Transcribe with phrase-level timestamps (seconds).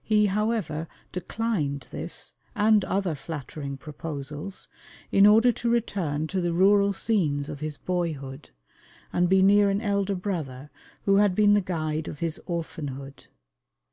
[0.00, 4.68] He, however, declined this and other flattering proposals,
[5.10, 8.50] in order to return to the rural scenes of his boyhood,
[9.12, 10.70] and be near an elder brother
[11.06, 13.26] who had been the guide of his orphanhood.